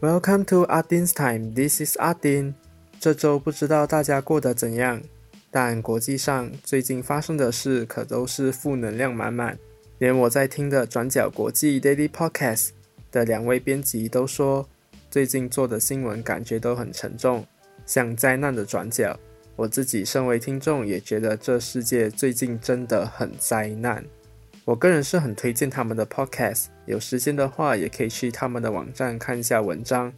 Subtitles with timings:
[0.00, 1.52] Welcome to Adin's Time.
[1.54, 2.54] This is Adin.
[3.00, 5.02] 这周不知道大家过得怎样，
[5.50, 9.58] 但国际上最近发生的事可都是负能量满满。
[9.98, 12.68] 连我在听的转角国际 Daily Podcast
[13.10, 14.68] 的两位编辑都说，
[15.10, 17.44] 最近做的新闻感觉都很沉重，
[17.84, 19.18] 像灾难的转角。
[19.56, 24.04] 我自己身为听众，也觉得这世界最近真的很灾难。
[24.68, 30.12] 我个人是很推荐他们的 podcast，有时间的话也可以去他们的网站看一下文章。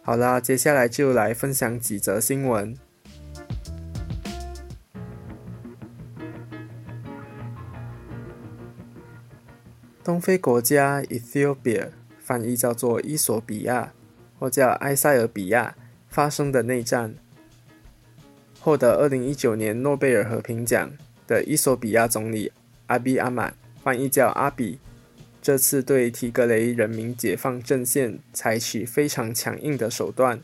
[0.00, 2.74] 好啦，接下来就来分享几则新闻。
[10.02, 11.88] 东非国家 Ethiopia，
[12.18, 13.92] 翻译叫做伊索比亚，
[14.38, 15.76] 或叫埃塞俄比亚，
[16.08, 17.14] 发生的内战，
[18.58, 20.90] 获得二零一九年诺贝尔和平奖
[21.26, 22.50] 的伊索比亚总理。
[22.90, 23.54] 阿比阿满，
[23.84, 24.80] 翻译叫阿比，
[25.40, 30.42] 这次对提格雷人民解放阵线采取非常强硬的手段。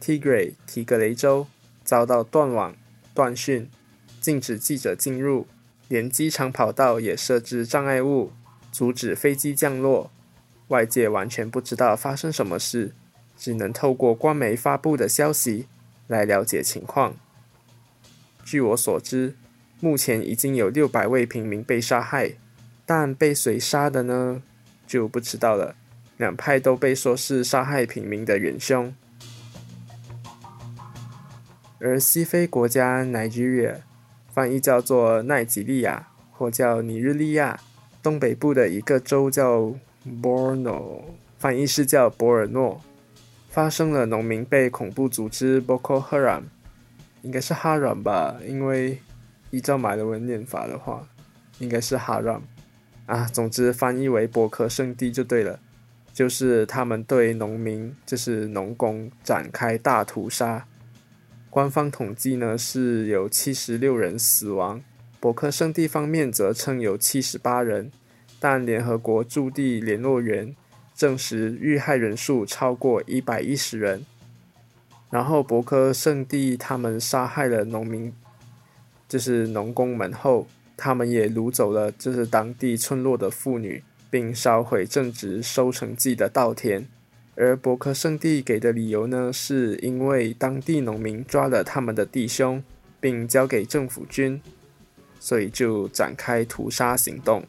[0.00, 1.46] Tigray 提格雷州
[1.84, 2.74] 遭到断网、
[3.12, 3.68] 断讯，
[4.18, 5.46] 禁止记者进入，
[5.88, 8.32] 连机场跑道也设置障碍物，
[8.72, 10.10] 阻止飞机降落。
[10.68, 12.94] 外界完全不知道发生什么事，
[13.36, 15.66] 只能透过官媒发布的消息
[16.06, 17.14] 来了解情况。
[18.42, 19.34] 据我所知。
[19.80, 22.32] 目前已经有六百位平民被杀害，
[22.84, 24.42] 但被谁杀的呢？
[24.88, 25.76] 就不知道了。
[26.16, 28.92] 两派都被说是杀害平民的元凶。
[31.78, 33.76] 而西非国家 Nigeria，
[34.34, 37.60] 翻译叫做奈及利亚或叫尼日利亚，
[38.02, 39.72] 东北部的一个州叫
[40.20, 41.02] Borno，
[41.38, 42.80] 翻译是叫博尔诺，
[43.48, 46.42] 发生了农民被恐怖组织 Boko Haram，
[47.22, 48.98] 应该是哈软吧，因为。
[49.50, 51.08] 依照马来文念法的话，
[51.58, 52.42] 应该是哈让
[53.06, 53.24] 啊。
[53.32, 55.60] 总之翻译为博科圣地就对了。
[56.12, 60.66] 就是他们对农民，就是农工展开大屠杀。
[61.48, 64.82] 官方统计呢是有七十六人死亡，
[65.20, 67.92] 博科圣地方面则称有七十八人，
[68.40, 70.56] 但联合国驻地联络员
[70.92, 74.04] 证实遇害人数超过一百一十人。
[75.10, 78.12] 然后博科圣地他们杀害了农民。
[79.08, 80.46] 就是农工们后，
[80.76, 86.86] 他们也掳走了就是当地村落的妇女，并烧毁正值收成季的稻田。
[87.34, 92.62] 而伯克圣地给的理由呢，是因为当地农民抓了他们的弟兄，
[93.00, 94.42] 并交给政府军，
[95.18, 97.44] 所以就展开屠杀行动。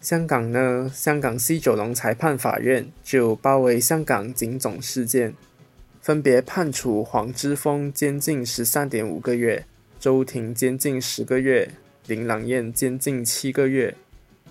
[0.00, 5.34] 香港呢，香港西九龙裁判法院就包围香港警总事件。
[6.08, 9.66] 分别判处黄之锋监禁十三点五个月，
[10.00, 11.70] 周庭监禁十个月，
[12.06, 13.94] 林朗彦监禁七个月，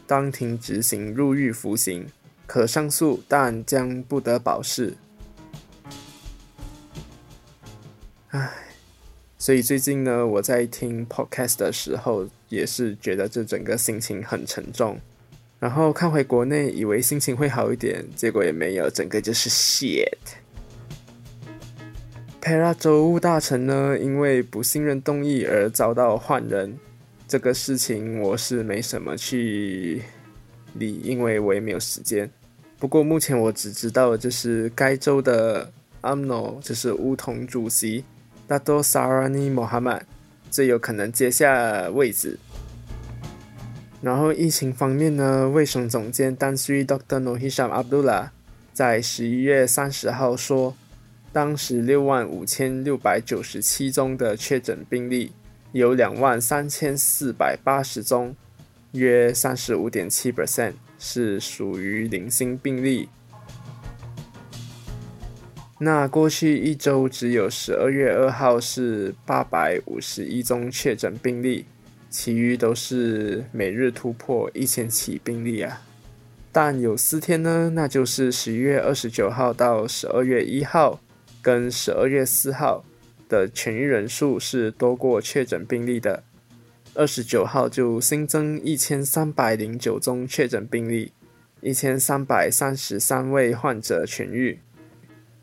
[0.05, 2.05] 当庭执行入狱服刑，
[2.45, 4.93] 可上诉，但将不得保释。
[8.27, 8.51] 唉，
[9.39, 14.99] 所以最近呢，我在听 podcast 的时候，也是觉得这整个心情很沉重。
[15.59, 20.05] 然后看回国内，以为心情会好一点，结果也没有，整个就是 shit。
[22.47, 26.77] 佩拉州务大臣呢，因为不信任动议而遭到换人，
[27.27, 30.01] 这个事情我是没什么去
[30.75, 32.31] 理，因为我也没有时间。
[32.79, 35.69] 不过目前我只知道，就是该州的
[36.01, 38.05] UMNO 就是乌统主席
[38.47, 40.03] Dato Sarani Mohamad
[40.49, 42.39] 最有可能接下位置。
[44.01, 47.21] 然后疫情方面呢，卫生总监丹斯 Dr.
[47.21, 48.29] Nohisham Abdullah
[48.71, 50.77] 在十一月三十号说。
[51.33, 55.31] 当时六万五千六百九十七宗的确诊病例，
[55.71, 58.35] 有两万三千四百八十宗，
[58.93, 63.09] 约三十五点七 percent 是属于零星病例。
[65.79, 71.65] 那过去一周只有十二月二号是八百五十一宗确诊病例，
[72.09, 75.83] 其余都是每日突破一千起病例啊。
[76.51, 80.99] 但有四天呢，那就是十一月二十九号到十二月一号。
[81.47, 82.83] 跟十二月四号
[83.29, 86.21] 的痊愈人数是多过确诊病例的。
[86.93, 91.13] 二十九号就新增一千三百零九宗确诊病例，
[91.61, 94.59] 一千三百三十三位患者痊愈。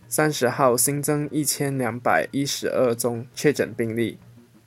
[0.06, 4.18] 三十号新增一千两百一十二宗确诊病例，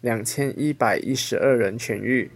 [0.02, 2.32] 两千一百一十二人痊愈。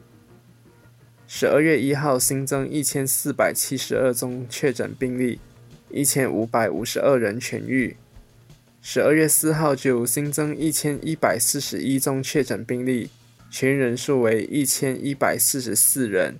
[1.26, 5.40] 十二月一号新增一千四百七十二宗确诊病例，
[5.90, 7.98] 一千五百五十二人痊愈。
[8.84, 13.12] 十二月四号就新增一千一百四十一宗确诊病例，
[13.52, 16.40] 全人数为一千一百四十四人。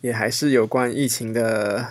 [0.00, 1.86] 也还是有关疫情的，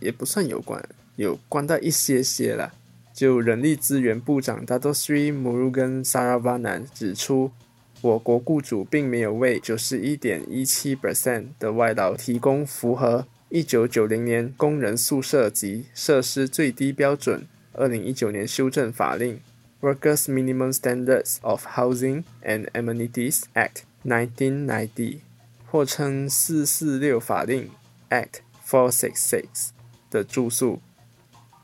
[0.00, 0.84] 也不算有关，
[1.14, 2.74] 有关到一些些了。
[3.14, 7.52] 就人力资源部长 Dato Sri Murugan Saravanan 指出，
[8.00, 19.40] 我国雇主并没有为九十一点一七 percent 的外劳提供符合一九九零年工人宿舍及设施最低标准二零一九年修正法令
[19.80, 25.20] Workers Minimum Standards of Housing and Amenities Act 1990，
[25.64, 27.70] 或称四四六法令
[28.10, 29.68] Act Four Six Six
[30.10, 30.82] 的住宿。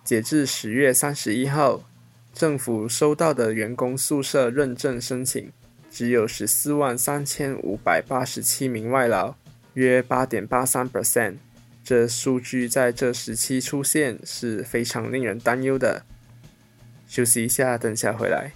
[0.03, 1.85] 截至十月三十一号，
[2.33, 5.53] 政府收到的员工宿舍认证申请
[5.91, 9.35] 只有十四万三千五百八十七名外劳，
[9.75, 11.35] 约八点八三 percent。
[11.85, 16.07] 这数据在这时期出现是非常令人担忧的。
[17.07, 18.53] 休息一下，等下回来。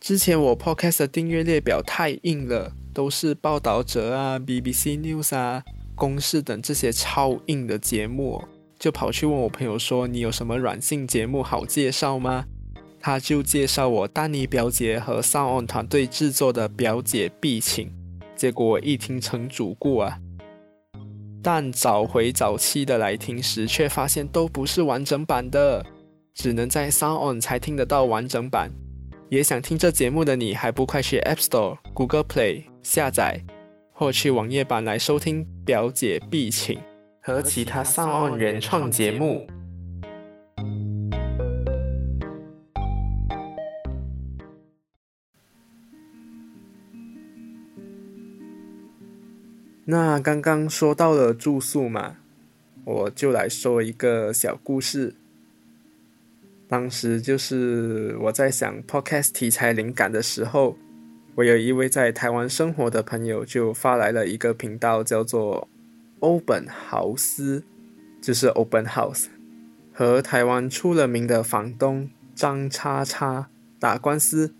[0.00, 5.62] 之前我 podcast 的订阅列表太硬了，都是报道者啊、BBC News 啊、
[5.94, 8.42] 公式等这些超硬的节目，
[8.76, 12.46] 就跑去问我朋友说：“你有什么软性节目好介绍吗？”
[13.00, 17.86] 他就介绍我丹尼表姐和 Sound On 团队制作的《表姐必请》，
[18.34, 20.18] 结果一听成主顾啊，
[21.42, 25.86] 但找回早期的来听时，却发现都不是完整版的，
[26.34, 28.70] 只能在 Sound On 才听得到完整版。
[29.30, 33.44] 也想听这节目的你，还不快去 App Store、Google Play 下载，
[33.92, 36.76] 或去网页版来收听《表姐必请》
[37.20, 39.46] 和其他上岸原创节目。
[49.90, 52.16] 那刚刚说到了住宿嘛，
[52.84, 55.14] 我就来说一个小故事。
[56.68, 60.76] 当时就是我在想 podcast 题材灵感的时候，
[61.36, 65.66] 我有一位在台湾生活的朋友就发来了一个频道，叫做
[66.20, 67.64] 欧本豪斯，
[68.20, 69.28] 就是 Open House，
[69.94, 73.48] 和台湾出了名的房东张叉叉
[73.80, 74.52] 打官司，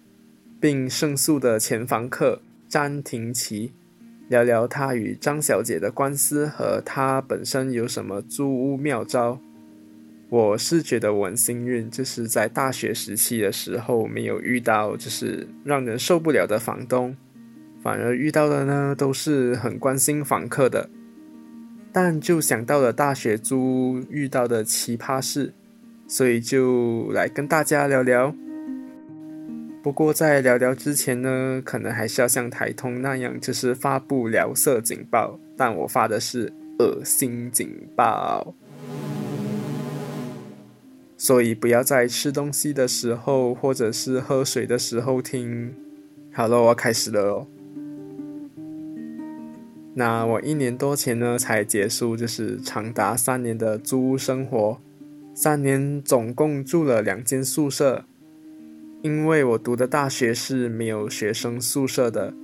[0.58, 3.74] 并胜诉的前房客詹廷奇，
[4.28, 9.40] 聊聊他与张小姐的官司和他本身有什么租屋妙招。
[10.30, 17.16] 我是觉得我很幸运，就是在大学时期的时候没有遇到就是让人受不了的房东，
[17.82, 20.90] 反而遇到的呢都是很关心房客的。
[21.90, 25.54] 但就想到了大学租遇到的奇葩事，
[26.06, 28.34] 所以就来跟大家聊聊。
[29.88, 38.54] 不过在聊聊之前呢，可能还是要像台通那样，就是发布聊色警报，但我发的是恶心警报。
[41.16, 45.74] 所以不要在吃东西的时候，或者是喝水的时候听。
[46.34, 47.46] 好了，我要开始了哦。
[49.94, 54.78] 那我一年多前呢才结束，就是长达三年的租屋生活。
[55.34, 58.04] 三年总共住了两间宿舍，
[59.08, 62.34] 因为我读的大学是没有学生宿舍的，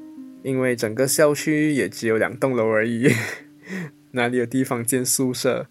[0.43, 3.13] 因为整个校区也只有两栋楼而已，
[4.13, 5.67] 哪里有地方建宿舍？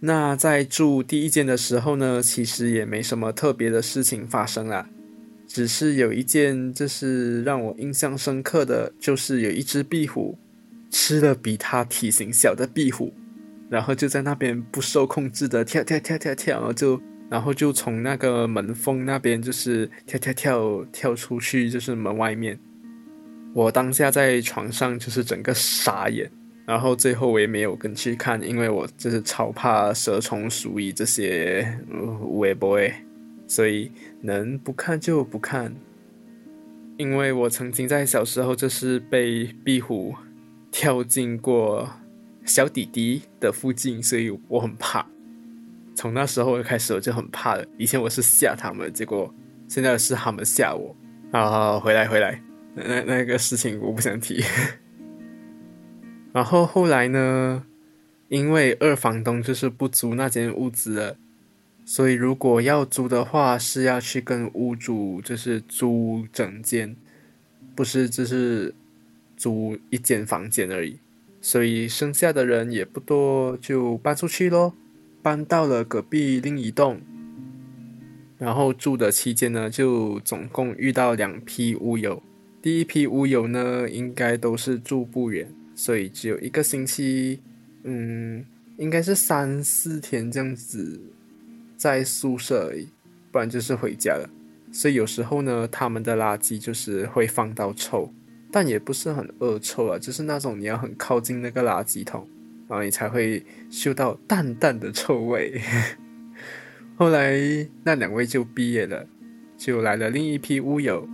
[0.00, 4.88] 那在住第一间的时候呢，其实也没什么特别的事情发生啦，
[5.46, 10.38] 只是有一件就是让我印象深刻的，就是有一只壁虎
[10.90, 13.12] 吃了比它体型小的壁虎，
[13.68, 16.98] 然后就在那边不受控制的跳跳跳跳跳，就
[17.34, 22.56] 然后就从那个门缝那边就是跳跳跳跳出去，就是门外面。
[23.52, 26.30] 我当下在床上就是整个傻眼。
[26.64, 31.76] 然后最后我也没有跟去看，因为我就是超怕蛇虫鼠蚁这些
[32.34, 32.94] 微博诶，
[33.48, 35.74] 所以能不看就不看。
[36.96, 40.14] 因为我曾经在小时候就是被壁虎
[40.70, 41.90] 跳进过
[42.44, 45.04] 小弟弟的附近，所以我很怕。
[45.94, 47.64] 从那时候开始我就很怕了。
[47.78, 49.32] 以前我是吓他们，结果
[49.68, 50.96] 现在是他们吓我。
[51.30, 52.42] 啊，回来回来，
[52.74, 54.44] 那那个事情我不想提。
[56.32, 57.64] 然后后来呢？
[58.28, 61.16] 因为二房东就是不租那间屋子了，
[61.84, 66.96] 所以如果要租的话，是要去跟屋主就是租整间，
[67.76, 68.74] 不是只是
[69.36, 70.98] 租一间房间而已。
[71.40, 74.74] 所以剩下的人也不多，就搬出去咯，
[75.24, 77.00] 搬到了隔壁另一栋。
[78.36, 82.22] 然后住的期间呢，就总共遇到两批屋友。
[82.60, 85.50] 第一批屋友呢，应该都是住不远。
[85.74, 87.40] 所以只有一个星期，
[87.84, 88.44] 嗯，
[88.76, 91.00] 应该是三四天这样子
[91.74, 92.88] 在宿舍而已。
[93.32, 94.28] 不然就是回家了。
[94.70, 98.12] 所以有时候呢，他们的垃圾就是会放到臭，
[98.52, 102.28] 但也不是很恶臭啊，就是那种你要很靠近那个垃圾桶，
[102.68, 105.60] 然后你才会嗅到淡淡的臭味。
[106.96, 107.38] 后来
[107.82, 109.06] 那两位就毕业了，
[109.56, 111.08] 就来了另一批屋友。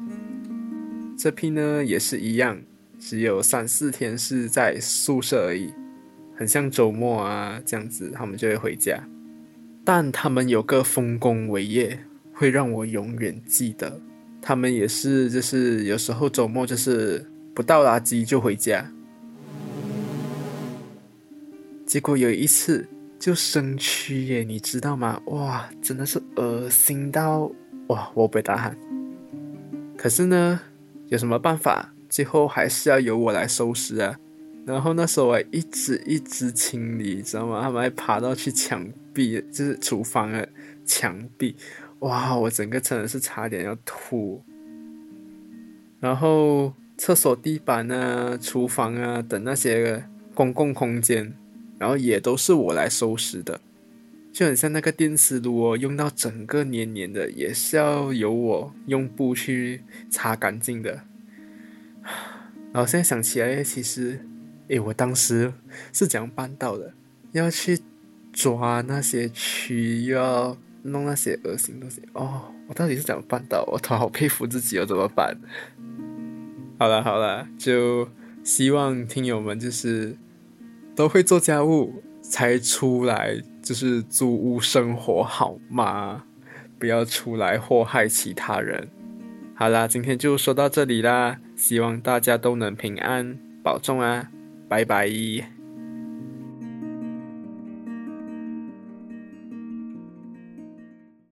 [1.19, 2.61] 这批呢也是一样，
[2.99, 5.73] 只有三四天是在宿舍而已，
[6.37, 9.02] 很像周末啊这样子，他们就会回家。
[9.85, 12.00] 但他们有个丰功伟业。
[12.33, 14.00] 会让我永远记得，
[14.40, 18.90] 他们也是，就是有时候周末就是不倒垃圾就回家，
[21.91, 22.87] 结果有一次
[23.19, 25.21] 就生蛆耶，你知道吗？
[25.25, 27.51] 哇，真的是恶心到
[27.89, 28.79] 哇，我被打喊。
[29.99, 30.61] 可是呢，
[31.09, 31.93] 有什么办法？
[32.09, 34.17] 最后还是要由我来收拾啊。
[34.65, 37.61] 然后那时候我一直一直清理，知道吗？
[37.61, 40.49] 他们还爬到去墙壁，就是厨房的
[40.85, 41.57] 墙壁。
[41.99, 42.37] 哇！
[42.37, 44.45] 我整个真的是差点要吐。
[45.99, 50.05] 然后厕所地板啊、厨房啊等那些
[50.37, 51.35] 公共空间，
[51.81, 53.61] 然后也都是我来收拾的，
[54.31, 61.01] 就很像那个电磁炉哦，用到整个黏黏的，也是要由我用布去擦干净的。
[62.73, 64.21] 然后现在想起来，其实，
[64.69, 65.53] 诶，我当时
[65.93, 66.93] 是怎样办到的？
[67.33, 67.81] 要去
[68.33, 70.57] 抓那些蛆，要。
[70.83, 72.51] 弄那些恶心东西哦！
[72.67, 73.63] 我到底是怎么办到？
[73.71, 75.37] 我都好佩服自己哦，怎么办？
[76.79, 78.09] 好了好了，就
[78.43, 80.17] 希望听友们就是
[81.00, 86.23] 都会做家务才出来，就是租屋生活好吗？
[86.78, 88.87] 不要出来祸害其他人。
[89.54, 94.28] 好啦，今天就说到这里啦，希望大家都能平安保重啊，
[94.69, 95.60] 拜拜。